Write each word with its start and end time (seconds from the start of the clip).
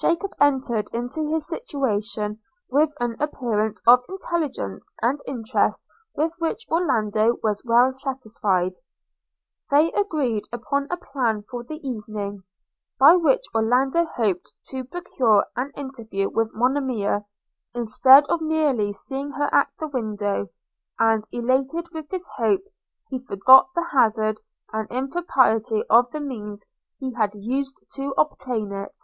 Jacob 0.00 0.30
entered 0.40 0.86
into 0.92 1.28
his 1.28 1.48
situation 1.48 2.38
with 2.70 2.92
an 3.00 3.20
appearance 3.20 3.82
of 3.84 3.98
intelligence 4.08 4.88
and 5.02 5.18
interest 5.26 5.82
with 6.14 6.32
which 6.38 6.64
Orlando 6.70 7.34
was 7.42 7.64
well 7.64 7.90
satisfied. 7.92 8.74
They 9.72 9.90
agreed 9.90 10.44
upon 10.52 10.86
a 10.88 10.96
plan 10.98 11.42
for 11.50 11.64
the 11.64 11.78
evening– 11.84 12.44
by 13.00 13.16
which 13.16 13.42
Orlando 13.52 14.04
hoped 14.06 14.52
to 14.66 14.84
procure 14.84 15.44
an 15.56 15.72
interview 15.74 16.30
with 16.30 16.54
Monimia, 16.54 17.24
instead 17.74 18.22
of 18.28 18.40
merely 18.40 18.92
seeing 18.92 19.32
her 19.32 19.52
at 19.52 19.66
the 19.80 19.88
window; 19.88 20.48
and 21.00 21.24
elated 21.32 21.88
with 21.92 22.08
this 22.08 22.28
hope, 22.36 22.62
he 23.10 23.18
forgot 23.18 23.70
the 23.74 23.86
hazard 23.92 24.40
and 24.72 24.88
impropriety 24.92 25.82
of 25.90 26.08
the 26.12 26.20
means 26.20 26.66
he 27.00 27.14
had 27.14 27.34
used 27.34 27.84
to 27.94 28.14
obtain 28.16 28.70
it. 28.70 28.94